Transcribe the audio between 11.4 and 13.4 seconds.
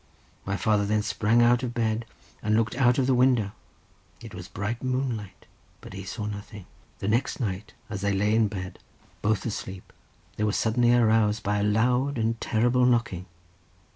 by a loud and terrible knocking.